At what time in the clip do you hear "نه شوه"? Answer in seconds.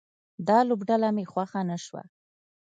1.69-2.03